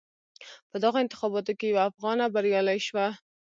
په 0.69 0.77
دغو 0.83 0.97
انتخاباتو 1.03 1.57
کې 1.59 1.65
یوه 1.71 1.83
افغانه 1.89 2.25
بریالی 2.35 2.79
شوه. 2.87 3.05